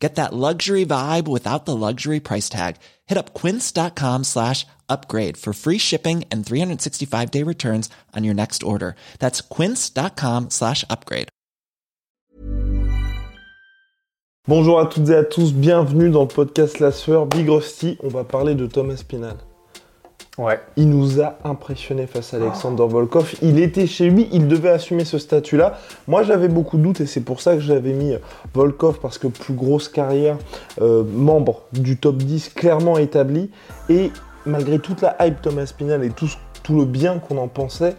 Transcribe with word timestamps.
Get 0.00 0.14
that 0.14 0.32
luxury 0.32 0.86
vibe 0.86 1.28
without 1.28 1.66
the 1.66 1.76
luxury 1.76 2.20
price 2.20 2.48
tag. 2.48 2.76
Hit 3.06 3.18
up 3.18 3.34
quince.com 3.34 4.24
slash 4.24 4.66
upgrade 4.88 5.36
for 5.36 5.52
free 5.52 5.78
shipping 5.78 6.24
and 6.32 6.44
365 6.44 7.30
day 7.30 7.44
returns 7.44 7.90
on 8.16 8.24
your 8.24 8.34
next 8.34 8.62
order. 8.62 8.96
That's 9.18 9.42
quince.com 9.42 10.50
slash 10.50 10.84
upgrade. 10.90 11.28
Bonjour 14.48 14.80
à 14.80 14.86
toutes 14.86 15.10
et 15.10 15.14
à 15.14 15.22
tous, 15.22 15.52
bienvenue 15.52 16.10
dans 16.10 16.22
le 16.22 16.28
podcast 16.28 16.80
La 16.80 16.90
Sueur 16.90 17.26
Big 17.26 17.48
Rusty. 17.48 17.98
On 18.02 18.08
va 18.08 18.24
parler 18.24 18.54
de 18.54 18.66
Thomas 18.66 19.04
Pinal. 19.06 19.36
Il 20.76 20.90
nous 20.90 21.20
a 21.20 21.36
impressionné 21.44 22.06
face 22.06 22.34
à 22.34 22.38
Alexander 22.38 22.84
Volkov. 22.88 23.34
Il 23.42 23.58
était 23.58 23.86
chez 23.86 24.08
lui, 24.08 24.28
il 24.32 24.48
devait 24.48 24.70
assumer 24.70 25.04
ce 25.04 25.18
statut-là. 25.18 25.78
Moi, 26.08 26.22
j'avais 26.22 26.48
beaucoup 26.48 26.78
de 26.78 26.82
doutes 26.82 27.00
et 27.00 27.06
c'est 27.06 27.20
pour 27.20 27.40
ça 27.40 27.54
que 27.54 27.60
j'avais 27.60 27.92
mis 27.92 28.14
Volkov 28.54 28.98
parce 29.00 29.18
que 29.18 29.26
plus 29.26 29.54
grosse 29.54 29.88
carrière, 29.88 30.36
euh, 30.80 31.04
membre 31.04 31.62
du 31.72 31.96
top 31.96 32.16
10 32.16 32.50
clairement 32.50 32.98
établi. 32.98 33.50
Et 33.88 34.10
malgré 34.46 34.78
toute 34.78 35.02
la 35.02 35.16
hype 35.20 35.42
Thomas 35.42 35.72
Pinal 35.76 36.04
et 36.04 36.10
tout, 36.10 36.30
tout 36.62 36.78
le 36.78 36.84
bien 36.84 37.18
qu'on 37.18 37.38
en 37.38 37.48
pensait, 37.48 37.96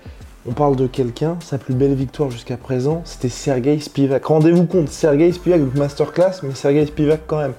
on 0.47 0.53
parle 0.53 0.75
de 0.75 0.87
quelqu'un, 0.87 1.37
sa 1.39 1.59
plus 1.59 1.75
belle 1.75 1.93
victoire 1.93 2.31
jusqu'à 2.31 2.57
présent, 2.57 3.03
c'était 3.05 3.29
Sergei 3.29 3.79
Spivak. 3.79 4.25
Rendez-vous 4.25 4.65
compte, 4.65 4.89
Sergei 4.89 5.31
Spivak, 5.31 5.61
masterclass, 5.75 6.41
mais 6.41 6.55
Sergei 6.55 6.87
Spivak 6.87 7.21
quand 7.27 7.37
même. 7.37 7.53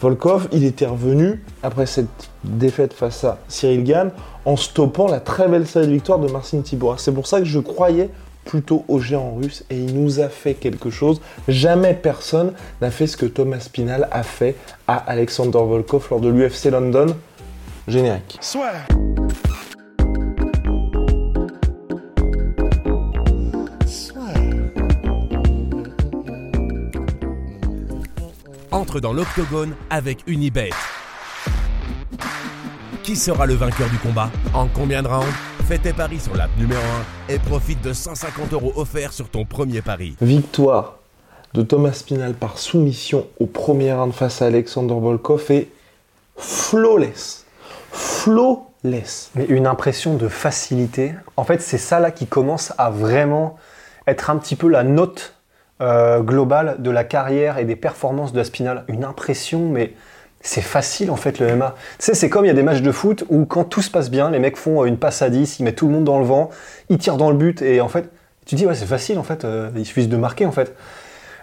Volkov, 0.00 0.48
il 0.52 0.64
était 0.64 0.86
revenu 0.86 1.42
après 1.62 1.86
cette 1.86 2.30
défaite 2.44 2.92
face 2.92 3.24
à 3.24 3.38
Cyril 3.48 3.82
Gann 3.82 4.10
en 4.44 4.56
stoppant 4.56 5.08
la 5.08 5.18
très 5.18 5.48
belle 5.48 5.66
série 5.66 5.88
de 5.88 5.92
victoires 5.92 6.20
de 6.20 6.30
Marcin 6.30 6.60
Tibora. 6.60 6.96
C'est 6.98 7.12
pour 7.12 7.26
ça 7.26 7.40
que 7.40 7.44
je 7.44 7.58
croyais 7.58 8.08
plutôt 8.44 8.84
au 8.88 9.00
géant 9.00 9.34
russe 9.34 9.64
et 9.70 9.76
il 9.76 10.00
nous 10.00 10.20
a 10.20 10.28
fait 10.28 10.54
quelque 10.54 10.88
chose. 10.88 11.20
Jamais 11.48 11.94
personne 11.94 12.52
n'a 12.80 12.90
fait 12.90 13.06
ce 13.08 13.16
que 13.16 13.26
Thomas 13.26 13.60
Spinal 13.60 14.08
a 14.12 14.22
fait 14.22 14.54
à 14.86 14.96
Alexander 14.96 15.58
Volkov 15.58 16.06
lors 16.10 16.20
de 16.20 16.28
l'UFC 16.28 16.66
London. 16.66 17.06
Générique. 17.88 18.38
Entre 28.88 29.00
dans 29.00 29.12
l'octogone 29.12 29.74
avec 29.90 30.20
Unibet. 30.26 30.70
Qui 33.02 33.16
sera 33.16 33.44
le 33.44 33.52
vainqueur 33.52 33.90
du 33.90 33.98
combat? 33.98 34.30
En 34.54 34.66
combien 34.66 35.02
de 35.02 35.08
rounds? 35.08 35.26
Fais 35.66 35.76
tes 35.76 35.92
paris 35.92 36.18
sur 36.18 36.34
l'app 36.34 36.48
numéro 36.56 36.80
1 37.28 37.34
et 37.34 37.38
profite 37.38 37.82
de 37.82 37.92
150 37.92 38.54
euros 38.54 38.72
offerts 38.76 39.12
sur 39.12 39.28
ton 39.28 39.44
premier 39.44 39.82
pari. 39.82 40.16
Victoire 40.22 41.00
de 41.52 41.60
Thomas 41.60 41.92
Spinal 41.92 42.32
par 42.32 42.56
soumission 42.56 43.26
au 43.38 43.44
premier 43.44 43.92
round 43.92 44.14
face 44.14 44.40
à 44.40 44.46
Alexander 44.46 44.94
Volkov 44.94 45.50
et 45.50 45.70
flawless. 46.38 47.44
Flawless. 47.92 49.32
Mais 49.34 49.44
une 49.50 49.66
impression 49.66 50.14
de 50.14 50.28
facilité. 50.28 51.12
En 51.36 51.44
fait, 51.44 51.60
c'est 51.60 51.76
ça 51.76 52.00
là 52.00 52.10
qui 52.10 52.26
commence 52.26 52.72
à 52.78 52.88
vraiment 52.88 53.58
être 54.06 54.30
un 54.30 54.38
petit 54.38 54.56
peu 54.56 54.68
la 54.68 54.82
note 54.82 55.34
euh, 55.80 56.20
globale 56.20 56.76
de 56.80 56.90
la 56.90 57.04
carrière 57.04 57.58
et 57.58 57.64
des 57.64 57.76
performances 57.76 58.32
de 58.32 58.40
Aspinal. 58.40 58.84
Une 58.88 59.04
impression, 59.04 59.68
mais 59.68 59.92
c'est 60.40 60.60
facile 60.60 61.10
en 61.10 61.16
fait 61.16 61.38
le 61.38 61.54
MMA. 61.54 61.74
Tu 61.98 62.06
sais, 62.06 62.14
c'est 62.14 62.28
comme 62.28 62.44
il 62.44 62.48
y 62.48 62.50
a 62.50 62.54
des 62.54 62.62
matchs 62.62 62.82
de 62.82 62.92
foot 62.92 63.24
où 63.28 63.44
quand 63.44 63.64
tout 63.64 63.82
se 63.82 63.90
passe 63.90 64.10
bien, 64.10 64.30
les 64.30 64.38
mecs 64.38 64.56
font 64.56 64.84
une 64.84 64.96
passe 64.96 65.22
à 65.22 65.30
10, 65.30 65.58
ils 65.58 65.62
mettent 65.62 65.76
tout 65.76 65.86
le 65.86 65.92
monde 65.92 66.04
dans 66.04 66.18
le 66.18 66.24
vent, 66.24 66.50
ils 66.88 66.98
tirent 66.98 67.16
dans 67.16 67.30
le 67.30 67.36
but 67.36 67.62
et 67.62 67.80
en 67.80 67.88
fait, 67.88 68.10
tu 68.46 68.54
dis 68.54 68.66
ouais, 68.66 68.74
c'est 68.74 68.86
facile 68.86 69.18
en 69.18 69.22
fait, 69.22 69.44
euh, 69.44 69.70
il 69.76 69.84
suffit 69.84 70.06
de 70.06 70.16
marquer 70.16 70.46
en 70.46 70.52
fait. 70.52 70.74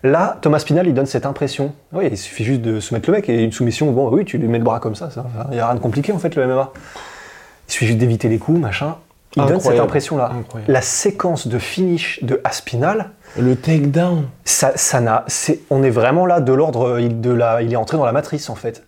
Là, 0.04 0.38
Thomas 0.42 0.64
Pinal, 0.66 0.88
il 0.88 0.94
donne 0.94 1.08
cette 1.08 1.26
impression. 1.26 1.74
Oui, 1.92 2.08
il 2.12 2.18
suffit 2.18 2.44
juste 2.44 2.62
de 2.62 2.80
soumettre 2.80 3.10
le 3.10 3.16
mec 3.16 3.28
et 3.28 3.44
une 3.44 3.52
soumission, 3.52 3.92
bon, 3.92 4.10
oui, 4.12 4.24
tu 4.24 4.38
lui 4.38 4.48
mets 4.48 4.60
le 4.60 4.64
bras 4.64 4.80
comme 4.80 4.96
ça, 4.96 5.10
il 5.50 5.56
n'y 5.56 5.60
a 5.60 5.68
rien 5.68 5.76
de 5.76 5.80
compliqué 5.80 6.12
en 6.12 6.20
fait 6.20 6.36
le 6.36 6.46
MMA. 6.46 6.72
Il 7.68 7.72
suffit 7.72 7.88
juste 7.88 7.98
d'éviter 7.98 8.30
les 8.30 8.38
coups, 8.38 8.60
machin. 8.60 8.98
Il 9.38 9.46
donne 9.46 9.60
cette 9.60 9.80
impression-là. 9.80 10.32
La 10.68 10.82
séquence 10.82 11.48
de 11.48 11.60
finish 11.60 12.24
de 12.24 12.40
Aspinal. 12.44 13.12
Le 13.38 13.56
takedown. 13.56 14.28
Ça, 14.46 14.72
ça 14.76 15.02
n'a, 15.02 15.26
c'est, 15.28 15.60
on 15.70 15.84
est 15.84 15.90
vraiment 15.90 16.26
là 16.26 16.40
de 16.40 16.54
l'ordre 16.54 17.00
de 17.00 17.32
la, 17.32 17.62
il 17.62 17.74
est 17.74 17.76
entré 17.76 17.98
dans 17.98 18.06
la 18.06 18.14
matrice 18.14 18.50
en 18.50 18.56
fait. 18.56 18.84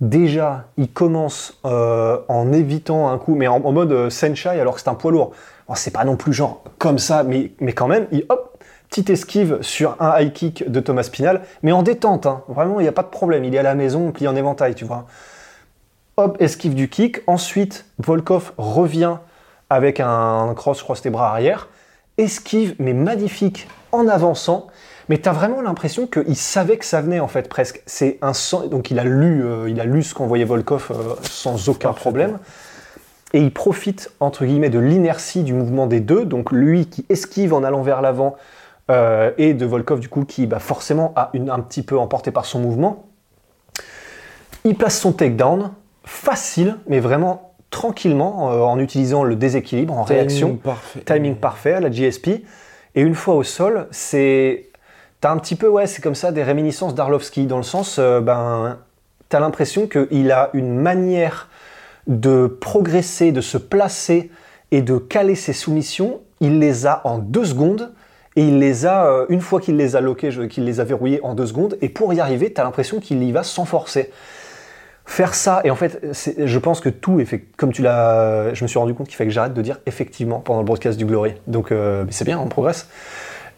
Déjà, 0.00 0.64
il 0.78 0.90
commence 0.90 1.60
euh, 1.64 2.18
en 2.28 2.52
évitant 2.52 3.08
un 3.08 3.18
coup, 3.18 3.34
mais 3.34 3.46
en, 3.46 3.56
en 3.64 3.72
mode 3.72 3.92
euh, 3.92 4.10
senshai 4.10 4.58
alors 4.58 4.74
que 4.74 4.80
c'est 4.80 4.88
un 4.88 4.94
poids 4.94 5.12
lourd. 5.12 5.32
Bon, 5.68 5.74
c'est 5.74 5.92
pas 5.92 6.04
non 6.04 6.16
plus 6.16 6.32
genre 6.32 6.64
comme 6.78 6.98
ça, 6.98 7.22
mais, 7.22 7.52
mais 7.60 7.72
quand 7.72 7.86
même, 7.86 8.06
il 8.10 8.24
hop, 8.28 8.58
petite 8.88 9.10
esquive 9.10 9.58
sur 9.60 9.96
un 10.00 10.18
high 10.18 10.32
kick 10.32 10.68
de 10.68 10.80
Thomas 10.80 11.08
Pinal, 11.12 11.42
mais 11.62 11.70
en 11.70 11.82
détente. 11.82 12.26
Hein. 12.26 12.42
Vraiment, 12.48 12.80
il 12.80 12.82
n'y 12.82 12.88
a 12.88 12.92
pas 12.92 13.02
de 13.02 13.08
problème. 13.08 13.44
Il 13.44 13.54
est 13.54 13.58
à 13.58 13.62
la 13.62 13.74
maison, 13.74 14.10
plié 14.10 14.26
en 14.26 14.34
éventail, 14.34 14.74
tu 14.74 14.84
vois. 14.84 15.06
Hop, 16.16 16.36
esquive 16.40 16.74
du 16.74 16.88
kick. 16.88 17.22
Ensuite, 17.26 17.84
Volkov 17.98 18.52
revient 18.58 19.18
avec 19.72 20.00
un 20.00 20.52
cross, 20.54 20.78
je 20.78 20.84
crois 20.84 20.96
tes 20.96 21.10
bras 21.10 21.30
arrière. 21.30 21.68
Esquive, 22.18 22.74
mais 22.78 22.92
magnifique, 22.92 23.68
en 23.90 24.06
avançant. 24.06 24.66
Mais 25.08 25.18
tu 25.18 25.28
as 25.28 25.32
vraiment 25.32 25.60
l'impression 25.62 26.06
qu'il 26.06 26.36
savait 26.36 26.76
que 26.76 26.84
ça 26.84 27.00
venait, 27.00 27.20
en 27.20 27.28
fait, 27.28 27.48
presque. 27.48 27.82
C'est 27.86 28.18
un 28.22 28.34
sang... 28.34 28.66
Donc, 28.66 28.90
il 28.90 28.98
a 28.98 29.04
lu, 29.04 29.44
euh, 29.44 29.68
il 29.68 29.80
a 29.80 29.84
lu 29.84 30.02
ce 30.02 30.14
qu'envoyait 30.14 30.44
Volkov 30.44 30.90
euh, 30.90 31.14
sans 31.22 31.68
aucun 31.68 31.92
problème. 31.92 32.38
Et 33.32 33.40
il 33.40 33.52
profite, 33.52 34.12
entre 34.20 34.44
guillemets, 34.44 34.70
de 34.70 34.78
l'inertie 34.78 35.42
du 35.42 35.54
mouvement 35.54 35.86
des 35.86 36.00
deux. 36.00 36.24
Donc, 36.24 36.52
lui 36.52 36.86
qui 36.86 37.06
esquive 37.08 37.54
en 37.54 37.64
allant 37.64 37.82
vers 37.82 38.02
l'avant, 38.02 38.36
euh, 38.90 39.30
et 39.38 39.54
de 39.54 39.64
Volkov, 39.64 40.00
du 40.00 40.08
coup, 40.08 40.24
qui 40.24 40.46
bah, 40.46 40.58
forcément 40.58 41.12
a 41.16 41.30
une, 41.32 41.50
un 41.50 41.60
petit 41.60 41.82
peu 41.82 41.98
emporté 41.98 42.30
par 42.30 42.44
son 42.44 42.60
mouvement. 42.60 43.06
Il 44.64 44.76
place 44.76 44.98
son 44.98 45.12
takedown, 45.12 45.72
facile, 46.04 46.76
mais 46.86 47.00
vraiment 47.00 47.51
tranquillement, 47.72 48.52
euh, 48.52 48.60
en 48.60 48.78
utilisant 48.78 49.24
le 49.24 49.34
déséquilibre, 49.34 49.98
en 49.98 50.04
Timing 50.04 50.18
réaction. 50.20 50.56
parfait. 50.56 51.00
Timing 51.04 51.34
parfait 51.34 51.72
à 51.72 51.80
la 51.80 51.90
GSP. 51.90 52.44
Et 52.94 53.00
une 53.00 53.16
fois 53.16 53.34
au 53.34 53.42
sol, 53.42 53.88
c'est. 53.90 54.68
T'as 55.20 55.32
un 55.32 55.38
petit 55.38 55.56
peu, 55.56 55.68
ouais, 55.68 55.86
c'est 55.86 56.02
comme 56.02 56.14
ça, 56.14 56.30
des 56.30 56.42
réminiscences 56.42 56.94
d'Arlovski, 56.94 57.46
dans 57.46 57.56
le 57.56 57.62
sens, 57.62 57.96
euh, 57.98 58.20
ben, 58.20 58.78
t'as 59.28 59.40
l'impression 59.40 59.86
qu'il 59.86 60.30
a 60.32 60.50
une 60.52 60.74
manière 60.74 61.48
de 62.08 62.46
progresser, 62.46 63.32
de 63.32 63.40
se 63.40 63.56
placer 63.56 64.30
et 64.72 64.82
de 64.82 64.98
caler 64.98 65.36
ses 65.36 65.52
soumissions. 65.52 66.20
Il 66.40 66.58
les 66.58 66.86
a 66.86 67.00
en 67.04 67.18
deux 67.18 67.44
secondes. 67.44 67.92
Et 68.34 68.42
il 68.42 68.58
les 68.58 68.86
a, 68.86 69.06
euh, 69.06 69.26
une 69.28 69.42
fois 69.42 69.60
qu'il 69.60 69.76
les 69.76 69.94
a 69.94 70.00
loqués, 70.00 70.30
qu'il 70.48 70.64
les 70.64 70.80
a 70.80 70.84
verrouillés 70.84 71.20
en 71.22 71.34
deux 71.34 71.46
secondes, 71.46 71.76
et 71.82 71.90
pour 71.90 72.14
y 72.14 72.20
arriver, 72.20 72.50
tu 72.50 72.60
as 72.62 72.64
l'impression 72.64 72.98
qu'il 72.98 73.22
y 73.22 73.30
va 73.30 73.42
sans 73.42 73.66
forcer. 73.66 74.10
Faire 75.04 75.34
ça, 75.34 75.60
et 75.64 75.70
en 75.70 75.74
fait, 75.74 76.00
je 76.38 76.58
pense 76.58 76.80
que 76.80 76.88
tout 76.88 77.20
comme 77.56 77.72
tu 77.72 77.82
l'as, 77.82 78.54
je 78.54 78.62
me 78.62 78.68
suis 78.68 78.78
rendu 78.78 78.94
compte 78.94 79.08
qu'il 79.08 79.16
fallait 79.16 79.28
que 79.28 79.34
j'arrête 79.34 79.52
de 79.52 79.60
dire 79.60 79.78
effectivement 79.84 80.38
pendant 80.38 80.60
le 80.60 80.64
broadcast 80.64 80.96
du 80.96 81.04
Glory. 81.04 81.34
Donc 81.48 81.72
euh, 81.72 82.04
c'est 82.10 82.24
bien, 82.24 82.38
on 82.38 82.46
progresse. 82.46 82.88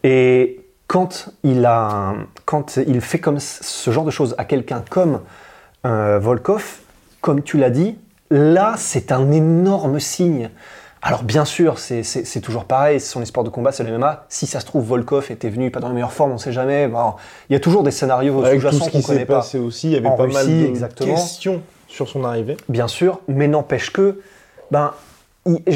Et 0.04 0.64
quand 0.86 1.30
il, 1.42 1.64
a, 1.66 2.14
quand 2.46 2.78
il 2.78 3.00
fait 3.00 3.18
comme 3.18 3.38
ce 3.40 3.90
genre 3.90 4.04
de 4.04 4.10
choses 4.10 4.34
à 4.38 4.44
quelqu'un 4.44 4.82
comme 4.88 5.20
euh, 5.84 6.18
Volkov, 6.18 6.78
comme 7.20 7.42
tu 7.42 7.58
l'as 7.58 7.70
dit, 7.70 7.98
là 8.30 8.74
c'est 8.78 9.12
un 9.12 9.30
énorme 9.30 10.00
signe. 10.00 10.50
Alors 11.06 11.22
bien 11.22 11.44
sûr, 11.44 11.78
c'est- 11.78 12.40
toujours 12.40 12.64
pareil, 12.64 12.98
ce 12.98 13.06
sont 13.12 13.20
les 13.20 13.26
sports 13.26 13.44
de 13.44 13.50
combat, 13.50 13.72
c'est 13.72 13.84
le 13.84 13.90
MMA. 13.90 14.24
Si 14.30 14.46
ça 14.46 14.58
se 14.60 14.64
trouve, 14.66 14.84
Volkov 14.86 15.30
était 15.30 15.50
venu 15.50 15.70
pas 15.70 15.78
dans 15.80 15.88
la 15.88 15.94
meilleure 15.94 16.12
forme, 16.14 16.32
on 16.32 16.38
sait 16.38 16.50
jamais. 16.52 16.88
Bon, 16.88 17.12
il 17.50 17.52
y 17.52 17.56
a 17.56 17.60
toujours 17.60 17.82
des 17.82 17.90
scénarios 17.90 18.42
sous-jacents 18.44 18.86
ce 18.86 18.90
qu'on 18.90 19.02
connaît 19.02 19.26
pas. 19.26 19.36
passé 19.36 19.58
aussi, 19.58 19.88
il 19.88 19.92
y 19.92 19.96
avait 19.96 20.06
En 20.08 20.16
pas 20.16 20.26
mal 20.26 20.46
de 20.46 20.66
exactement. 20.66 21.14
questions 21.14 21.60
sur 21.88 22.08
son 22.08 22.24
arrivée. 22.24 22.56
Bien 22.70 22.88
sûr, 22.88 23.20
mais 23.28 23.48
n'empêche 23.48 23.90
que, 23.92 24.20
ben, 24.70 24.92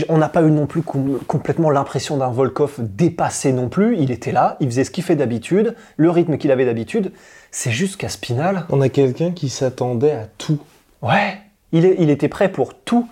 on 0.09 0.17
n'a 0.17 0.31
pas 0.31 0.41
eu 0.41 0.51
non 0.51 0.67
plus 0.67 0.81
com- 0.81 1.19
complètement 1.27 1.69
l'impression 1.69 2.17
d'un 2.17 2.31
Volkov 2.31 2.77
dépassé 2.79 3.53
non 3.53 3.69
plus. 3.69 3.99
Il 3.99 4.11
était 4.11 4.33
là, 4.33 4.57
il 4.61 4.67
faisait 4.69 4.85
ce 4.85 4.91
qu'il 4.91 5.05
fait 5.05 5.15
d'habitude, 5.15 5.77
le 5.99 6.09
rythme 6.11 6.39
qu'il 6.39 6.51
avait 6.53 6.65
d'habitude. 6.65 7.13
C'est 7.51 7.71
juste 7.71 7.99
qu'à 7.99 8.09
Spinal, 8.09 8.65
On 8.71 8.81
a 8.81 8.89
quelqu'un 8.89 9.33
qui 9.33 9.51
s'attendait 9.51 10.13
à 10.13 10.27
tout. 10.39 10.59
ouais, 11.03 11.39
il, 11.73 11.85
est- 11.85 11.97
il 11.99 12.09
était 12.09 12.29
prêt 12.29 12.51
pour 12.51 12.73
tout. 12.73 13.07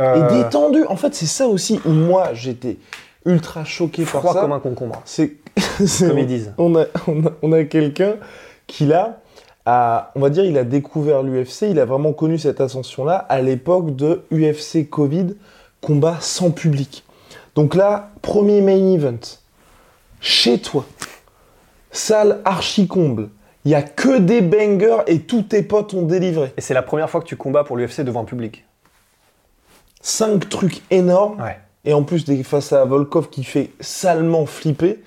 Et 0.00 0.02
Euh, 0.02 0.42
détendu. 0.42 0.84
En 0.86 0.96
fait, 0.96 1.14
c'est 1.14 1.26
ça 1.26 1.46
aussi 1.46 1.80
où 1.84 1.90
moi, 1.90 2.30
j'étais 2.32 2.78
ultra 3.26 3.64
choqué 3.64 4.04
par 4.04 4.22
ça. 4.22 4.40
comme 4.40 4.52
un 4.52 4.60
concombre, 4.60 5.02
C'est, 5.04 5.34
comme 6.00 6.18
ils 6.18 6.26
disent. 6.26 6.54
on 6.58 6.74
a, 6.76 6.86
on 7.06 7.26
a, 7.26 7.32
on 7.42 7.52
a 7.52 7.64
quelqu'un 7.64 8.14
qui 8.66 8.86
là, 8.86 9.20
a, 9.66 10.10
on 10.14 10.20
va 10.20 10.30
dire, 10.30 10.44
il 10.44 10.56
a 10.56 10.64
découvert 10.64 11.22
l'UFC, 11.22 11.62
il 11.62 11.78
a 11.78 11.84
vraiment 11.84 12.12
connu 12.12 12.38
cette 12.38 12.60
ascension-là 12.60 13.16
à 13.16 13.42
l'époque 13.42 13.94
de 13.94 14.22
UFC 14.32 14.88
Covid, 14.88 15.34
combat 15.82 16.16
sans 16.20 16.50
public. 16.50 17.04
Donc 17.54 17.74
là, 17.74 18.10
premier 18.22 18.62
main 18.62 18.92
event, 18.92 19.18
chez 20.20 20.58
toi, 20.58 20.86
salle 21.90 22.40
archi 22.44 22.86
comble, 22.86 23.28
il 23.64 23.72
y 23.72 23.74
a 23.74 23.82
que 23.82 24.18
des 24.18 24.40
bangers 24.40 25.02
et 25.06 25.20
tous 25.20 25.42
tes 25.42 25.62
potes 25.62 25.92
ont 25.92 26.02
délivré. 26.02 26.52
Et 26.56 26.60
c'est 26.60 26.74
la 26.74 26.82
première 26.82 27.10
fois 27.10 27.20
que 27.20 27.26
tu 27.26 27.36
combats 27.36 27.64
pour 27.64 27.76
l'UFC 27.76 28.00
devant 28.00 28.20
le 28.20 28.26
public. 28.26 28.64
Cinq 30.00 30.48
trucs 30.48 30.82
énormes. 30.90 31.40
Ouais. 31.40 31.58
Et 31.84 31.92
en 31.92 32.02
plus, 32.02 32.24
face 32.42 32.72
à 32.72 32.84
Volkov 32.84 33.28
qui 33.30 33.44
fait 33.44 33.70
salement 33.80 34.46
flipper. 34.46 35.00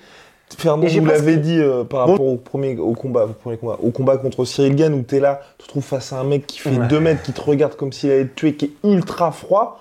Fernand 0.56 0.82
presque- 0.82 1.02
l'avait 1.02 1.36
dit 1.36 1.58
euh, 1.58 1.82
par 1.82 2.00
rapport 2.00 2.20
au 2.26 2.36
premier 2.36 2.76
au 2.78 2.92
combat, 2.92 3.24
au 3.24 3.28
premier 3.32 3.56
combat, 3.56 3.76
au 3.82 3.90
combat 3.90 4.16
contre 4.18 4.44
Cyril 4.44 4.76
Gann 4.76 4.94
où 4.94 5.02
t'es 5.02 5.18
là, 5.18 5.40
tu 5.58 5.64
te 5.64 5.68
trouves 5.68 5.82
face 5.82 6.12
à 6.12 6.18
un 6.20 6.24
mec 6.24 6.46
qui 6.46 6.60
fait 6.60 6.70
Ouais. 6.70 6.86
2 6.86 7.00
mètres, 7.00 7.22
qui 7.22 7.32
te 7.32 7.40
regarde 7.40 7.74
comme 7.74 7.92
s'il 7.92 8.10
allait 8.12 8.26
te 8.26 8.34
tuer, 8.36 8.54
qui 8.54 8.66
est 8.66 8.70
ultra 8.88 9.32
froid, 9.32 9.80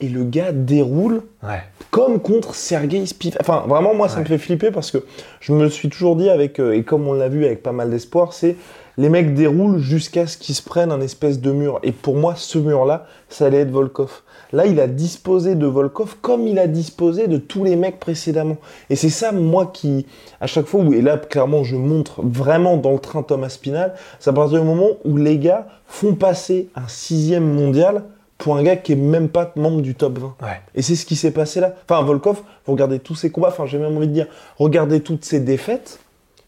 et 0.00 0.08
le 0.08 0.24
gars 0.24 0.52
déroule 0.52 1.22
Ouais. 1.42 1.60
comme 1.90 2.20
contre 2.20 2.54
Sergei 2.54 3.04
Spiv. 3.04 3.36
Enfin, 3.40 3.64
vraiment, 3.66 3.92
moi, 3.92 4.08
ça 4.08 4.16
Ouais. 4.16 4.20
me 4.22 4.26
fait 4.28 4.38
flipper 4.38 4.70
parce 4.70 4.90
que 4.90 5.04
je 5.40 5.52
me 5.52 5.68
suis 5.68 5.90
toujours 5.90 6.16
dit, 6.16 6.30
avec, 6.30 6.58
euh, 6.58 6.72
et 6.74 6.84
comme 6.84 7.06
on 7.06 7.12
l'a 7.12 7.28
vu 7.28 7.44
avec 7.44 7.62
pas 7.62 7.72
mal 7.72 7.90
d'espoir, 7.90 8.32
c'est 8.32 8.56
les 8.98 9.08
mecs 9.08 9.32
déroulent 9.32 9.78
jusqu'à 9.78 10.26
ce 10.26 10.36
qu'ils 10.36 10.56
se 10.56 10.62
prennent 10.62 10.90
un 10.90 11.00
espèce 11.00 11.40
de 11.40 11.52
mur. 11.52 11.78
Et 11.84 11.92
pour 11.92 12.16
moi, 12.16 12.34
ce 12.36 12.58
mur-là, 12.58 13.06
ça 13.28 13.46
allait 13.46 13.60
être 13.60 13.70
Volkov. 13.70 14.22
Là, 14.52 14.66
il 14.66 14.80
a 14.80 14.88
disposé 14.88 15.54
de 15.54 15.66
Volkov 15.66 16.16
comme 16.20 16.48
il 16.48 16.58
a 16.58 16.66
disposé 16.66 17.28
de 17.28 17.36
tous 17.36 17.62
les 17.62 17.76
mecs 17.76 18.00
précédemment. 18.00 18.56
Et 18.90 18.96
c'est 18.96 19.08
ça, 19.08 19.30
moi, 19.30 19.70
qui, 19.72 20.06
à 20.40 20.48
chaque 20.48 20.66
fois 20.66 20.80
où, 20.80 20.92
et 20.92 21.00
là, 21.00 21.16
clairement, 21.16 21.62
je 21.62 21.76
montre 21.76 22.22
vraiment 22.22 22.76
dans 22.76 22.92
le 22.92 22.98
train 22.98 23.22
Thomas 23.22 23.50
Spinal, 23.50 23.94
c'est 24.18 24.30
à 24.30 24.32
partir 24.32 24.60
du 24.60 24.66
moment 24.66 24.90
où 25.04 25.16
les 25.16 25.38
gars 25.38 25.68
font 25.86 26.14
passer 26.14 26.68
un 26.74 26.88
sixième 26.88 27.46
mondial 27.46 28.02
pour 28.36 28.56
un 28.56 28.62
gars 28.64 28.76
qui 28.76 28.92
est 28.92 28.96
même 28.96 29.28
pas 29.28 29.52
membre 29.54 29.80
du 29.80 29.94
top 29.94 30.18
20. 30.18 30.36
Ouais. 30.42 30.60
Et 30.74 30.82
c'est 30.82 30.96
ce 30.96 31.06
qui 31.06 31.14
s'est 31.14 31.32
passé 31.32 31.60
là. 31.60 31.74
Enfin, 31.88 32.02
Volkov, 32.02 32.42
vous 32.66 32.72
regardez 32.72 32.98
tous 32.98 33.14
ses 33.14 33.30
combats, 33.30 33.48
enfin, 33.48 33.66
j'ai 33.66 33.78
même 33.78 33.96
envie 33.96 34.08
de 34.08 34.12
dire, 34.12 34.26
regardez 34.58 35.00
toutes 35.00 35.24
ses 35.24 35.40
défaites, 35.40 36.00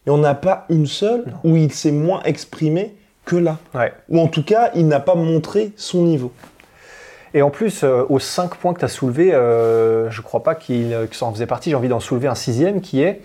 et 0.05 0.09
on 0.09 0.17
n'a 0.17 0.33
pas 0.33 0.65
une 0.69 0.87
seule 0.87 1.25
où 1.43 1.55
il 1.55 1.71
s'est 1.71 1.91
moins 1.91 2.21
exprimé 2.23 2.95
que 3.25 3.35
là. 3.35 3.59
Ouais. 3.73 3.93
Ou 4.09 4.19
en 4.19 4.27
tout 4.27 4.43
cas, 4.43 4.71
il 4.75 4.87
n'a 4.87 4.99
pas 4.99 5.15
montré 5.15 5.71
son 5.77 6.03
niveau. 6.03 6.31
Et 7.33 7.41
en 7.41 7.49
plus, 7.49 7.83
euh, 7.83 8.03
aux 8.09 8.19
5 8.19 8.55
points 8.55 8.73
que 8.73 8.79
tu 8.79 8.85
as 8.85 8.89
soulevés, 8.89 9.33
euh, 9.33 10.09
je 10.09 10.21
crois 10.21 10.43
pas 10.43 10.55
qu'il 10.55 10.93
euh, 10.93 11.07
que 11.07 11.15
ça 11.15 11.25
en 11.25 11.33
faisait 11.33 11.45
partie. 11.45 11.69
J'ai 11.69 11.75
envie 11.75 11.87
d'en 11.87 11.99
soulever 11.99 12.27
un 12.27 12.35
sixième 12.35 12.81
qui 12.81 13.01
est 13.01 13.21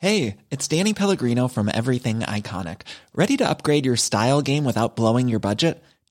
Hey, 0.00 0.34
it's 0.50 0.68
Danny 0.68 0.94
Pellegrino 0.94 1.46
from 1.48 1.70
Everything 1.72 2.24
Iconic. 2.26 2.80
Ready 3.14 3.36
to 3.36 3.44
upgrade 3.44 3.86
your 3.86 3.96
style 3.96 4.42
game 4.42 4.64
without 4.64 4.96
blowing 4.96 5.28
your 5.28 5.38
budget? 5.38 5.80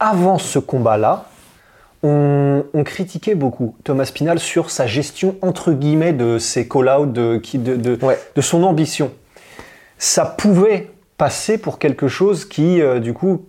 Avant 0.00 0.38
ce 0.38 0.58
combat-là, 0.58 1.26
on, 2.02 2.64
on 2.72 2.82
critiquait 2.84 3.34
beaucoup 3.34 3.76
Thomas 3.84 4.06
Spinal 4.06 4.38
sur 4.38 4.70
sa 4.70 4.86
gestion 4.86 5.36
entre 5.42 5.72
guillemets 5.72 6.14
de 6.14 6.38
ses 6.38 6.66
call-outs, 6.66 7.06
de, 7.12 7.40
de, 7.54 7.76
de, 7.76 7.98
Ouais. 8.04 8.18
de 8.34 8.40
son 8.40 8.62
ambition. 8.64 9.12
Ça 9.98 10.24
pouvait 10.24 10.90
passer 11.18 11.58
pour 11.58 11.78
quelque 11.78 12.08
chose 12.08 12.46
qui, 12.46 12.80
euh, 12.80 12.98
du 13.00 13.12
coup, 13.12 13.44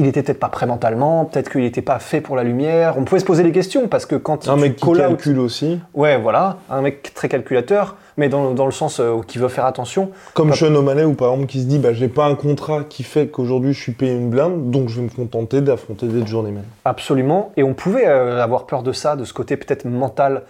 il 0.00 0.06
était 0.06 0.22
peut-être 0.22 0.40
pas 0.40 0.48
prêt 0.48 0.66
mentalement, 0.66 1.24
peut-être 1.26 1.50
qu'il 1.50 1.60
n'était 1.60 1.82
pas 1.82 1.98
fait 1.98 2.20
pour 2.20 2.34
la 2.34 2.42
lumière. 2.42 2.96
On 2.98 3.04
pouvait 3.04 3.20
se 3.20 3.24
poser 3.24 3.42
des 3.42 3.52
questions 3.52 3.86
parce 3.86 4.06
que 4.06 4.16
quand 4.16 4.48
Un 4.48 4.56
mec 4.56 4.76
qui 4.76 4.84
out- 4.88 4.96
calcule 4.96 5.38
aussi. 5.38 5.78
ouais, 5.94 6.18
voilà, 6.18 6.56
un 6.70 6.80
mec 6.80 7.12
très 7.14 7.28
calculateur, 7.28 7.96
mais 8.16 8.28
dans, 8.28 8.52
dans 8.52 8.66
le 8.66 8.72
sens 8.72 8.98
euh, 8.98 9.20
qui 9.26 9.38
veut 9.38 9.48
faire 9.48 9.66
attention. 9.66 10.10
Comme 10.34 10.52
Sean 10.54 10.74
O'Malley, 10.74 11.04
ou 11.04 11.12
par 11.14 11.30
exemple, 11.32 11.46
qui 11.48 11.60
se 11.60 11.66
dit 11.66 11.78
bah, 11.78 11.92
j'ai 11.92 12.08
pas 12.08 12.24
un 12.24 12.34
contrat 12.34 12.84
qui 12.88 13.02
fait 13.02 13.28
qu'aujourd'hui 13.28 13.72
je 13.74 13.80
suis 13.80 13.92
payé 13.92 14.12
une 14.12 14.30
blinde, 14.30 14.70
donc 14.70 14.88
je 14.88 14.96
vais 14.96 15.02
me 15.06 15.10
contenter 15.10 15.60
d'affronter 15.60 16.06
des 16.06 16.26
journeymen. 16.26 16.64
Absolument. 16.84 17.52
Et 17.56 17.62
on 17.62 17.74
pouvait 17.74 18.06
euh, 18.08 18.42
avoir 18.42 18.66
peur 18.66 18.82
de 18.82 18.92
ça, 18.92 19.14
de 19.16 19.24
ce 19.24 19.32
côté 19.34 19.56
peut-être 19.56 19.84
mental. 19.84 20.42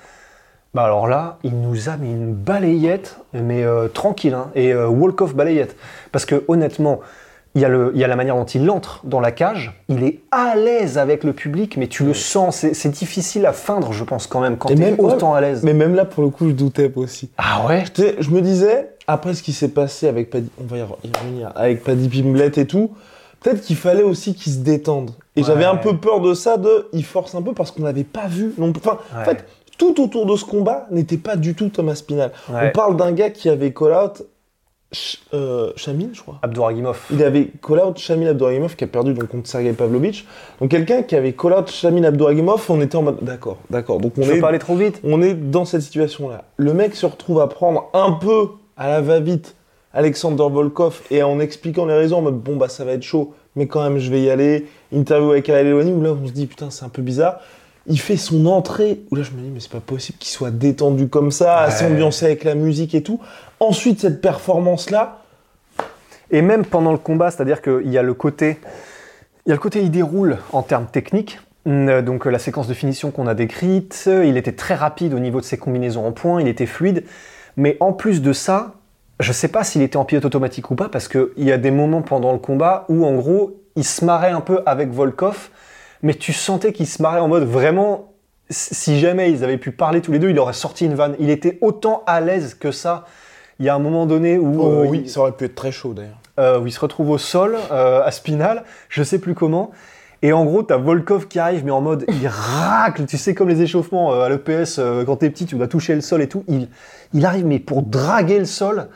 Bah 0.73 0.85
alors 0.85 1.09
là, 1.09 1.39
il 1.43 1.61
nous 1.61 1.89
a 1.89 1.97
mis 1.97 2.11
une 2.13 2.33
balayette, 2.33 3.17
mais 3.33 3.65
euh, 3.65 3.89
tranquille, 3.89 4.35
hein, 4.35 4.51
et 4.55 4.73
euh, 4.73 4.87
walk-off 4.87 5.35
balayette. 5.35 5.75
Parce 6.13 6.25
que 6.25 6.45
honnêtement, 6.47 7.01
il 7.55 7.63
y, 7.63 7.65
a 7.65 7.69
le- 7.69 7.91
il 7.95 8.01
y 8.01 8.05
a 8.05 8.07
la 8.07 8.15
manière 8.17 8.37
dont 8.37 8.45
il 8.45 8.71
entre 8.71 9.01
dans 9.05 9.19
la 9.21 9.33
cage, 9.33 9.73
il 9.89 10.05
est 10.05 10.21
à 10.31 10.55
l'aise 10.55 10.99
avec 10.99 11.25
le 11.25 11.33
public, 11.33 11.77
mais 11.77 11.89
tu 11.89 12.05
le 12.05 12.15
sens, 12.15 12.65
c'est 12.73 12.91
difficile 12.91 13.45
à 13.47 13.53
feindre, 13.53 13.93
je 13.93 14.05
pense, 14.05 14.27
quand 14.29 14.41
même, 14.41 14.57
quand 14.57 14.69
Et 14.69 14.77
tu 14.77 14.83
es 14.83 14.91
même- 14.93 15.01
autant 15.01 15.35
à 15.35 15.41
l'aise. 15.41 15.63
Mais 15.65 15.73
même 15.75 15.95
là, 15.95 16.05
pour 16.05 16.23
le 16.23 16.31
coup, 16.31 16.47
je 16.49 16.53
doutais 16.55 16.93
aussi. 16.95 17.31
Ah 17.39 17.67
ouais? 17.67 17.85
Je 18.21 18.31
me 18.31 18.41
disais, 18.41 18.91
après 19.09 19.35
ce 19.35 19.43
qui 19.43 19.53
s'est 19.53 19.69
passé 19.69 20.07
avec 20.07 20.31
Paddy, 20.31 20.49
on 20.61 20.65
va 20.65 20.79
y 20.79 20.81
re- 20.83 20.97
y 21.03 21.11
revenir, 21.19 21.53
avec 21.57 21.83
Paddy 21.83 22.09
Pimblett 22.09 22.57
et 22.59 22.67
tout, 22.69 22.93
peut-être 23.43 23.63
qu'il 23.63 23.77
fallait 23.77 24.05
aussi 24.05 24.35
qu'il 24.35 24.53
se 24.53 24.59
détende. 24.59 25.11
Et 25.35 25.41
Ouais. 25.41 25.47
j'avais 25.47 25.65
un 25.65 25.77
peu 25.77 25.97
peur 25.97 26.21
de 26.21 26.35
ça, 26.35 26.57
de 26.57 26.89
il 26.93 27.05
force 27.05 27.35
un 27.35 27.43
peu 27.43 27.53
parce 27.53 27.73
qu'on 27.73 27.83
n'avait 27.83 28.05
pas 28.05 28.29
vu. 28.29 28.53
Non, 28.59 28.73
enfin, 28.77 28.99
en 29.19 29.25
fait, 29.25 29.45
tout 29.77 30.01
autour 30.01 30.27
de 30.27 30.37
ce 30.37 30.45
combat 30.45 30.87
n'était 30.91 31.17
pas 31.17 31.35
du 31.37 31.55
tout 31.55 31.69
Thomas 31.71 31.95
Spinal. 31.97 32.31
Ouais. 32.49 32.69
On 32.69 32.71
parle 32.71 32.97
d'un 32.97 33.11
gars 33.13 33.31
qui 33.31 33.49
avait 33.49 33.73
call 33.73 33.93
out 33.93 34.23
Ch- 34.93 35.21
euh, 35.35 35.71
je 35.77 36.21
crois. 36.21 36.39
Abdouragimov. 36.43 36.99
Il 37.13 37.23
avait 37.23 37.51
call 37.67 37.79
out 37.79 37.99
Shamil 37.99 38.27
Abdouragimov 38.27 38.75
qui 38.75 38.83
a 38.85 38.87
perdu 38.89 39.15
donc 39.15 39.29
contre 39.29 39.49
Sergei 39.49 39.73
Pavlovich. 39.73 40.27
Donc 40.61 40.71
quelqu'un 40.71 41.03
qui 41.03 41.15
avait 41.15 41.33
call 41.33 41.53
out 41.53 41.71
Shamil 41.71 42.05
Abdouragimov, 42.05 42.65
on 42.69 42.81
était 42.81 42.97
en 42.97 43.03
mode 43.03 43.19
d'accord, 43.23 43.59
d'accord. 43.71 44.01
Donc 44.01 44.15
on 44.19 44.23
Je 44.23 44.33
est 44.33 44.41
pas 44.41 44.49
aller 44.49 44.59
trop 44.59 44.75
vite 44.75 45.01
on 45.05 45.23
est 45.23 45.35
dans 45.35 45.65
cette 45.65 45.83
situation-là. 45.83 46.45
Le 46.57 46.75
mec 46.75 46.97
se 46.97 47.07
retrouve 47.07 47.41
à 47.41 47.47
prendre 47.47 47.89
un 47.95 48.13
peu 48.13 48.49
à 48.77 48.89
la 48.89 49.01
va-vite 49.01 49.55
Alexander 49.93 50.45
Volkov 50.51 51.03
et 51.11 51.23
en 51.23 51.39
expliquant 51.41 51.87
les 51.87 51.95
raisons 51.95 52.19
en 52.19 52.23
mode 52.23 52.41
bon 52.41 52.57
bah 52.57 52.69
ça 52.69 52.85
va 52.85 52.93
être 52.93 53.03
chaud, 53.03 53.35
mais 53.55 53.67
quand 53.69 53.83
même 53.83 53.99
je 53.99 54.11
vais 54.11 54.23
y 54.23 54.31
aller. 54.31 54.67
Interview 54.93 55.31
avec 55.31 55.49
Ariel 55.49 55.69
Elwani 55.69 55.93
où 55.93 56.03
là 56.03 56.11
on 56.21 56.27
se 56.27 56.33
dit 56.33 56.47
putain 56.47 56.71
c'est 56.71 56.85
un 56.85 56.89
peu 56.89 57.03
bizarre. 57.03 57.41
Il 57.91 57.99
fait 58.01 58.17
son 58.17 58.47
entrée 58.47 59.03
où 59.11 59.17
là 59.17 59.23
je 59.23 59.33
me 59.33 59.43
dis 59.43 59.51
mais 59.53 59.61
c'est 59.61 59.71
pas 59.71 59.81
possible 59.81 60.17
qu'il 60.19 60.31
soit 60.31 60.51
détendu 60.53 61.09
comme 61.09 61.31
ça, 61.31 61.59
à 61.59 61.67
Ouais. 61.67 61.71
s'ambiancer 61.73 62.25
avec 62.25 62.45
la 62.45 62.55
musique 62.55 62.95
et 62.95 63.03
tout. 63.03 63.21
Ensuite 63.59 64.01
cette 64.01 64.21
performance-là, 64.23 65.19
Et 66.33 66.43
même 66.43 66.65
pendant 66.65 66.93
le 66.93 66.99
combat, 66.99 67.33
c'est-à-dire 67.33 67.61
qu'il 67.61 67.91
y 67.91 67.99
a 67.99 68.03
le 68.03 68.15
côté, 68.15 68.59
il 69.47 69.49
y 69.49 69.53
a 69.53 69.57
le 69.57 69.61
côté 69.61 69.81
il 69.83 69.91
déroule 69.91 70.39
en 70.53 70.63
termes 70.63 70.87
techniques. 70.87 71.41
Euh, 71.67 72.03
Donc 72.03 72.27
euh, 72.27 72.31
la 72.31 72.39
séquence 72.39 72.69
de 72.69 72.75
finition 72.75 73.11
qu'on 73.11 73.27
a 73.27 73.35
décrite, 73.35 74.09
il 74.09 74.37
était 74.37 74.53
très 74.53 74.77
rapide 74.77 75.13
au 75.13 75.19
niveau 75.19 75.41
de 75.41 75.45
ses 75.45 75.59
combinaisons 75.59 76.07
en 76.07 76.13
points, 76.13 76.41
il 76.41 76.47
était 76.47 76.67
fluide. 76.67 77.03
Mais 77.57 77.77
en 77.81 77.93
plus 77.93 78.23
de 78.23 78.33
ça, 78.33 78.75
je 79.19 79.33
sais 79.33 79.49
pas 79.49 79.65
s'il 79.65 79.83
était 79.83 79.97
en 79.97 80.05
pilote 80.05 80.25
automatique 80.25 80.71
ou 80.71 80.77
pas, 80.77 80.89
parce 80.89 81.09
qu'il 81.09 81.27
y 81.39 81.51
a 81.51 81.59
des 81.59 81.73
moments 81.73 82.01
pendant 82.03 82.33
le 82.33 82.39
combat 82.39 82.85
où 82.89 83.05
en 83.05 83.15
gros, 83.17 83.61
il 83.75 83.85
se 83.85 84.05
marrait 84.05 84.31
un 84.31 84.41
peu 84.41 84.61
avec 84.67 84.91
Volkov, 84.93 85.51
mais 86.03 86.15
tu 86.15 86.33
sentais 86.33 86.73
qu'il 86.73 86.87
se 86.87 87.01
marrait 87.03 87.21
en 87.21 87.29
mode 87.29 87.45
vraiment, 87.45 88.13
si 88.49 88.99
jamais 88.99 89.31
ils 89.31 89.45
avaient 89.45 89.59
pu 89.59 89.71
parler 89.73 90.01
tous 90.01 90.13
les 90.13 90.19
deux, 90.19 90.31
il 90.31 90.39
aurait 90.39 90.53
sorti 90.53 90.87
une 90.87 90.95
vanne. 90.95 91.15
Il 91.19 91.31
était 91.31 91.59
autant 91.61 92.03
à 92.07 92.21
l'aise 92.21 92.55
que 92.55 92.73
ça. 92.73 93.05
Il 93.59 93.67
y 93.67 93.69
a 93.69 93.75
un 93.75 93.79
moment 93.79 94.07
donné 94.07 94.39
où 94.39 94.61
oh, 94.63 94.69
euh, 94.85 94.87
oui, 94.89 95.03
il- 95.05 95.11
ça 95.11 95.21
aurait 95.21 95.33
pu 95.33 95.45
être 95.45 95.55
très 95.55 95.73
chaud 95.73 95.93
d'ailleurs. 95.93 96.19
euh, 96.39 96.59
où 96.61 96.67
il 96.67 96.73
se 96.73 96.81
retrouve 96.81 97.11
au 97.11 97.19
sol, 97.19 97.57
euh, 97.71 98.03
à 98.03 98.11
Spinal, 98.11 98.65
je 98.89 99.03
sais 99.03 99.19
plus 99.19 99.35
comment. 99.35 99.71
Et 100.23 100.33
en 100.33 100.45
gros, 100.45 100.63
t'as 100.63 100.77
Volkov 100.79 101.29
qui 101.29 101.39
arrive, 101.39 101.65
mais 101.65 101.71
en 101.71 101.81
mode, 101.81 102.05
il 102.09 102.27
racle, 102.29 103.05
tu 103.07 103.17
sais, 103.19 103.35
comme 103.35 103.49
les 103.49 103.61
échauffements 103.63 104.13
à 104.21 104.29
l'EPS, 104.29 104.79
quand 105.07 105.17
t'es 105.17 105.31
petit, 105.31 105.47
tu 105.47 105.57
dois 105.57 105.67
toucher 105.69 105.95
le 105.95 106.01
sol 106.03 106.21
et 106.23 106.29
tout. 106.29 106.45
Il, 106.49 106.69
il 107.15 107.25
arrive, 107.27 107.47
mais 107.47 107.59
pour 107.59 107.83
draguer 107.83 108.39
le 108.39 108.45
sol. 108.47 108.89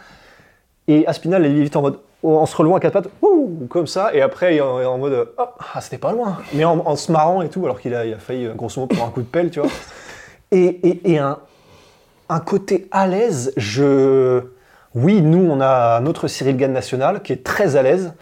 Et 0.87 1.07
Aspinal, 1.07 1.45
il 1.47 1.59
est 1.59 1.63
vite 1.63 1.77
en 1.77 1.83
mode, 1.83 1.99
en 2.25 2.47
se 2.47 2.57
relevant 2.57 2.77
à 2.77 2.81
quatre 2.81 2.95
pattes, 2.95 3.09
ouh, 3.23 3.67
comme 3.69 3.87
ça. 3.87 4.15
Et 4.15 4.23
après, 4.23 4.61
en, 4.61 4.83
en 4.83 4.99
mode, 4.99 5.29
ah, 5.39 5.81
c'était 5.81 5.99
pas 5.99 6.13
loin. 6.13 6.39
Mais 6.55 6.65
en, 6.65 6.79
en 6.87 6.97
se 6.97 7.13
marrant 7.13 7.43
et 7.43 7.49
tout, 7.49 7.65
alors 7.65 7.81
qu'il 7.81 7.95
a, 7.95 8.07
il 8.07 8.15
a 8.15 8.19
failli, 8.19 8.47
euh, 8.47 8.55
grosso 8.55 8.81
modo, 8.81 8.95
pour 8.95 9.05
un 9.05 9.11
coup 9.11 9.21
de 9.23 9.27
pelle, 9.27 9.51
tu 9.51 9.61
vois. 9.61 9.71
Et, 10.51 10.67
et, 10.89 11.13
et 11.13 11.19
un, 11.19 11.39
un 12.29 12.39
côté 12.39 12.87
à 12.93 13.09
l'aise, 13.09 13.53
je. 13.57 14.43
Oui, 14.95 15.21
nous, 15.21 15.51
on 15.51 15.61
a 15.61 15.99
notre 15.99 16.29
Cyril 16.29 16.57
Gann 16.57 16.73
national 16.73 17.23
qui 17.23 17.33
est 17.33 17.43
très 17.43 17.75
à 17.75 17.83
l'aise. 17.83 18.13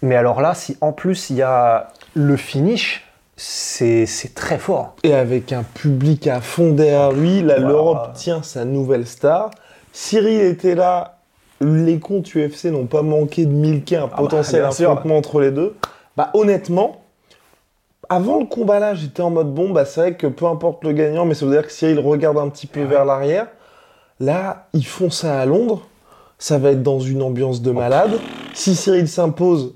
Mais 0.00 0.16
alors 0.16 0.40
là, 0.40 0.54
si 0.54 0.78
en 0.80 0.92
plus 0.92 1.28
il 1.28 1.36
y 1.36 1.42
a 1.42 1.88
le 2.14 2.36
finish, 2.38 3.06
c'est 3.36 4.06
très 4.34 4.56
fort. 4.58 4.94
Et 5.02 5.12
avec 5.12 5.52
un 5.52 5.62
public 5.62 6.26
à 6.26 6.40
fond 6.40 6.72
derrière 6.72 7.12
lui, 7.12 7.42
là, 7.42 7.58
l'Europe 7.58 8.14
tient 8.14 8.42
sa 8.42 8.64
nouvelle 8.64 9.06
star. 9.06 9.50
Cyril 9.92 10.40
était 10.40 10.74
là. 10.74 11.17
Les 11.60 11.98
comptes 11.98 12.32
UFC 12.34 12.66
n'ont 12.66 12.86
pas 12.86 13.02
manqué 13.02 13.44
de 13.44 13.52
milquer 13.52 13.96
un 13.96 14.06
bah, 14.06 14.14
potentiel 14.18 14.64
affrontement 14.64 15.16
entre 15.16 15.40
les 15.40 15.50
deux. 15.50 15.76
Bah, 16.16 16.30
honnêtement, 16.34 17.02
avant 18.08 18.38
le 18.38 18.46
combat 18.46 18.78
là, 18.78 18.94
j'étais 18.94 19.22
en 19.22 19.30
mode 19.30 19.52
bon, 19.52 19.70
bah 19.70 19.84
c'est 19.84 20.00
vrai 20.00 20.14
que 20.16 20.26
peu 20.26 20.46
importe 20.46 20.82
le 20.84 20.92
gagnant, 20.92 21.24
mais 21.24 21.34
ça 21.34 21.44
veut 21.46 21.52
dire 21.52 21.66
que 21.66 21.72
Cyril 21.72 21.98
regarde 21.98 22.38
un 22.38 22.48
petit 22.48 22.66
peu 22.66 22.82
vers 22.82 23.04
l'arrière. 23.04 23.48
Là, 24.20 24.68
ils 24.72 24.86
font 24.86 25.10
ça 25.10 25.40
à 25.40 25.46
Londres. 25.46 25.82
Ça 26.38 26.58
va 26.58 26.70
être 26.70 26.82
dans 26.84 27.00
une 27.00 27.22
ambiance 27.22 27.62
de 27.62 27.72
malade. 27.72 28.12
Si 28.54 28.76
Cyril 28.76 29.08
s'impose, 29.08 29.74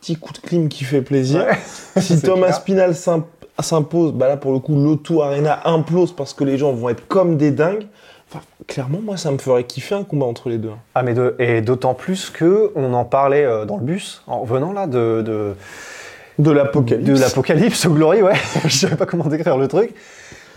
petit 0.00 0.16
coup 0.16 0.32
de 0.32 0.38
clim 0.38 0.68
qui 0.68 0.84
fait 0.84 1.02
plaisir. 1.02 1.46
Si 2.00 2.20
Thomas. 2.20 2.52
Spinal 2.52 2.94
s'im- 2.94 3.26
s'impose, 3.60 4.12
bah 4.12 4.28
là 4.28 4.36
pour 4.36 4.52
le 4.52 4.58
coup, 4.58 4.74
l'Auto 4.74 5.22
Arena 5.22 5.60
implose 5.64 6.12
parce 6.14 6.34
que 6.34 6.44
les 6.44 6.56
gens 6.58 6.72
vont 6.72 6.88
être 6.88 7.06
comme 7.08 7.36
des 7.36 7.50
dingues. 7.50 7.86
Enfin, 8.32 8.44
clairement, 8.68 9.00
moi, 9.02 9.16
ça 9.16 9.30
me 9.32 9.38
ferait 9.38 9.64
kiffer 9.64 9.94
un 9.96 10.04
combat 10.04 10.26
entre 10.26 10.48
les 10.50 10.58
deux. 10.58 10.70
Ah 10.94 11.02
mais 11.02 11.14
de- 11.14 11.34
et 11.40 11.60
d'autant 11.62 11.94
plus 11.94 12.30
que 12.30 12.70
on 12.76 12.92
en 12.94 13.04
parlait 13.04 13.44
euh, 13.44 13.64
dans 13.64 13.76
le 13.76 13.82
bus 13.82 14.22
en 14.28 14.40
revenant 14.40 14.72
là 14.72 14.86
de, 14.86 15.22
de, 15.26 15.54
De 16.38 16.50
l'apocalypse. 16.52 17.08
de 17.08 17.18
l'apocalypse 17.20 17.86
au 17.86 17.90
glory, 17.90 18.22
ouais. 18.22 18.34
Je 18.64 18.68
savais 18.76 18.96
pas 18.96 19.06
comment 19.06 19.24
décrire 19.24 19.56
le 19.58 19.66
truc. 19.68 19.92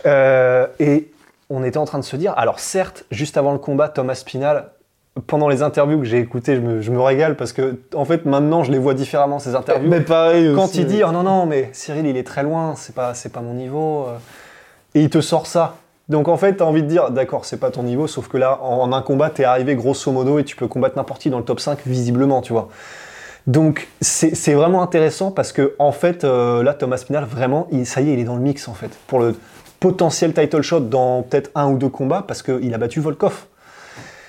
Euh, 0.05 0.67
et 0.79 1.09
on 1.49 1.63
était 1.63 1.77
en 1.77 1.85
train 1.85 1.97
de 1.99 2.03
se 2.03 2.15
dire, 2.15 2.33
alors 2.37 2.59
certes, 2.59 3.05
juste 3.09 3.37
avant 3.37 3.53
le 3.53 3.59
combat, 3.59 3.89
Thomas 3.89 4.15
Spinal, 4.15 4.69
pendant 5.27 5.47
les 5.47 5.61
interviews 5.61 5.99
que 5.99 6.05
j'ai 6.05 6.19
écoutées, 6.19 6.55
je 6.55 6.61
me, 6.61 6.81
je 6.81 6.91
me 6.91 6.99
régale 6.99 7.35
parce 7.35 7.53
que 7.53 7.79
en 7.93 8.03
fait 8.03 8.25
maintenant 8.25 8.63
je 8.63 8.71
les 8.71 8.79
vois 8.79 8.95
différemment 8.95 9.37
ces 9.37 9.53
interviews. 9.53 9.87
Mais 9.87 10.01
pareil 10.01 10.51
Quand 10.55 10.63
aussi. 10.65 10.79
il 10.81 10.87
dit 10.87 11.03
oh 11.07 11.11
non 11.11 11.21
non 11.21 11.45
mais 11.45 11.69
Cyril 11.73 12.07
il 12.07 12.17
est 12.17 12.25
très 12.25 12.41
loin, 12.41 12.73
c'est 12.75 12.95
pas 12.95 13.13
c'est 13.13 13.29
pas 13.31 13.41
mon 13.41 13.53
niveau 13.53 14.05
euh. 14.07 14.17
et 14.95 15.01
il 15.01 15.11
te 15.11 15.21
sort 15.21 15.45
ça. 15.45 15.75
Donc 16.13 16.27
en 16.27 16.37
fait, 16.37 16.57
tu 16.57 16.61
as 16.61 16.67
envie 16.67 16.83
de 16.83 16.87
dire 16.87 17.09
d'accord, 17.09 17.43
c'est 17.43 17.57
pas 17.57 17.71
ton 17.71 17.81
niveau 17.81 18.05
sauf 18.05 18.27
que 18.27 18.37
là 18.37 18.59
en, 18.61 18.93
un 18.93 19.01
combat, 19.01 19.31
tu 19.31 19.41
es 19.41 19.45
arrivé 19.45 19.73
grosso 19.73 20.11
modo 20.11 20.37
et 20.37 20.43
tu 20.43 20.55
peux 20.55 20.67
combattre 20.67 20.95
n'importe 20.95 21.23
qui 21.23 21.31
dans 21.31 21.39
le 21.39 21.43
top 21.43 21.59
5 21.59 21.79
visiblement, 21.87 22.41
tu 22.41 22.53
vois. 22.53 22.69
Donc 23.47 23.87
c'est 23.99 24.53
vraiment 24.53 24.83
intéressant 24.83 25.31
parce 25.31 25.51
que 25.51 25.73
en 25.79 25.91
fait 25.91 26.23
euh, 26.23 26.61
là 26.61 26.75
Thomas 26.75 26.97
Spinal 26.97 27.25
vraiment 27.25 27.67
ça 27.85 28.01
y 28.01 28.11
est, 28.11 28.13
il 28.13 28.19
est 28.19 28.25
dans 28.25 28.35
le 28.35 28.43
mix 28.43 28.67
en 28.67 28.75
fait 28.75 28.91
pour 29.07 29.21
le 29.21 29.35
potentiel 29.79 30.33
title 30.33 30.61
shot 30.61 30.81
dans 30.81 31.23
peut-être 31.23 31.49
un 31.55 31.71
ou 31.71 31.79
deux 31.79 31.89
combats 31.89 32.23
parce 32.27 32.43
qu'il 32.43 32.71
a 32.75 32.77
battu 32.77 32.99
Volkov. 32.99 33.45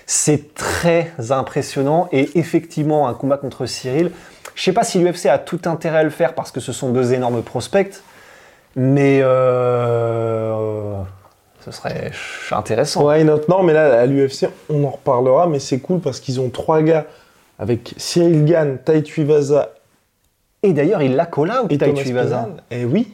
C'est 0.07 0.55
très 0.55 1.13
impressionnant 1.29 2.09
et 2.13 2.39
effectivement 2.39 3.09
un 3.09 3.15
combat 3.15 3.37
contre 3.37 3.67
Cyril. 3.67 4.11
Je 4.55 4.63
sais 4.63 4.73
pas 4.73 4.85
si 4.85 4.99
l'UFC 5.01 5.27
a 5.27 5.37
tout 5.37 5.61
intérêt 5.67 5.99
à 5.99 6.03
le 6.03 6.09
faire 6.09 6.35
parce 6.35 6.51
que 6.51 6.61
ce 6.61 6.73
sont 6.73 6.93
deux 6.93 7.13
énormes 7.13 7.43
prospects, 7.43 8.03
mais 8.75 9.21
euh, 9.23 10.04
ce 11.65 11.71
serait 11.71 12.11
intéressant. 12.51 13.07
Why 13.07 13.25
not? 13.25 13.41
Non, 13.49 13.63
mais 13.63 13.73
là, 13.73 14.01
à 14.01 14.07
l'UFC, 14.07 14.49
on 14.69 14.85
en 14.85 14.91
reparlera, 14.91 15.47
mais 15.47 15.59
c'est 15.59 15.79
cool 15.79 16.01
parce 16.01 16.21
qu'ils 16.21 16.41
ont 16.41 16.51
trois 16.51 16.83
gars 16.83 17.07
avec 17.59 17.95
Cyril 17.97 18.45
Gann, 18.45 18.79
Tai 18.85 19.03
Tuivasa 19.03 19.71
Et 20.63 20.73
d'ailleurs, 20.73 21.03
il 21.03 21.15
l'a 21.17 21.29
out, 21.37 21.71
et 21.71 21.79
Tai 21.79 21.95
Tuivasa. 21.95 22.49
Et 22.71 22.85
oui, 22.85 23.13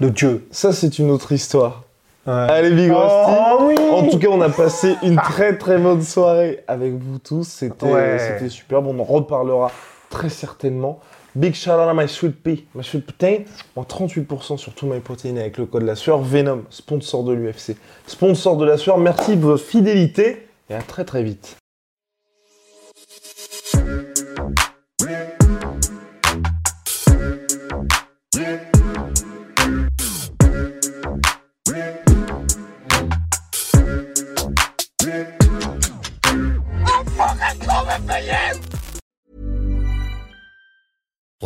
De 0.00 0.08
Dieu. 0.08 0.46
ça, 0.50 0.72
c'est 0.72 0.98
une 0.98 1.10
autre 1.10 1.32
histoire. 1.32 1.82
Ouais. 2.26 2.32
Allez, 2.32 2.70
Big 2.70 2.90
Rusty. 2.90 3.14
Oh 3.50 3.58
oui 3.68 3.74
En 3.92 4.06
tout 4.08 4.18
cas, 4.18 4.28
on 4.28 4.40
a 4.40 4.48
passé 4.50 4.94
une 5.02 5.16
très 5.16 5.56
très 5.56 5.78
bonne 5.78 6.02
soirée 6.02 6.62
avec 6.68 6.92
vous 6.92 7.18
tous. 7.18 7.44
C'était 7.46 7.86
Ouais. 7.86 8.18
c'était 8.18 8.48
superbe. 8.50 8.86
On 8.86 8.98
en 8.98 9.04
reparlera 9.04 9.70
très 10.10 10.28
certainement. 10.28 11.00
Big 11.36 11.54
shout 11.54 11.70
out 11.70 11.88
à 11.88 11.94
My 11.94 12.08
Sweet 12.08 12.42
Pea. 12.42 12.66
My 12.74 12.82
Sweet 12.82 13.06
Protein. 13.06 13.44
Moins 13.76 13.86
38% 13.88 14.56
sur 14.56 14.74
tout 14.74 14.86
My 14.86 15.00
Protein 15.00 15.36
avec 15.36 15.58
le 15.58 15.66
code 15.66 15.82
la 15.82 15.94
sueur. 15.94 16.20
Venom, 16.20 16.64
sponsor 16.70 17.24
de 17.24 17.32
l'UFC. 17.32 17.76
Sponsor 18.06 18.56
de 18.56 18.64
la 18.64 18.76
sueur. 18.76 18.98
Merci 18.98 19.36
de 19.36 19.42
votre 19.42 19.64
fidélité 19.64 20.48
et 20.68 20.74
à 20.74 20.82
très 20.82 21.04
très 21.04 21.22
vite. 21.22 21.56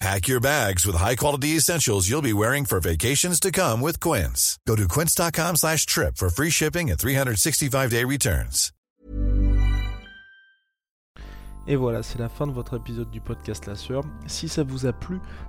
Pack 0.00 0.28
your 0.28 0.38
bags 0.38 0.86
with 0.86 0.94
high-quality 0.94 1.56
essentials 1.56 2.08
you'll 2.08 2.22
be 2.22 2.32
wearing 2.32 2.64
for 2.64 2.78
vacations 2.78 3.40
to 3.40 3.50
come 3.50 3.80
with 3.80 3.98
Quince. 3.98 4.56
Go 4.64 4.76
to 4.76 4.86
quince.com 4.86 5.56
slash 5.56 5.86
trip 5.86 6.16
for 6.16 6.30
free 6.30 6.50
shipping 6.50 6.88
and 6.88 6.98
365-day 6.98 8.04
returns. 8.04 8.72
Et 11.66 11.76
voilà, 11.76 12.02
c'est 12.02 12.18
la 12.18 12.30
fin 12.30 12.46
de 12.46 12.52
votre 12.52 12.76
épisode 12.76 13.10
du 13.10 13.20
podcast 13.20 13.66
La 13.66 13.74
Sœur. 13.74 14.02
Si 14.26 14.48
ça 14.48 14.62
vous 14.62 14.86
a 14.86 14.92
plu, 14.92 15.20